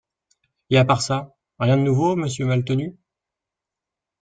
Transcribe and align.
Et 0.71 0.79
à 0.79 0.83
part 0.83 1.03
ça… 1.03 1.35
rien 1.59 1.77
de 1.77 1.83
nouveau, 1.83 2.15
Monsieur 2.15 2.47
Maltenu? 2.47 2.97